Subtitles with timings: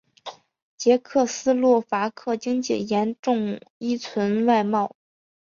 [0.77, 4.95] 捷克斯洛伐克经济严重依存外贸。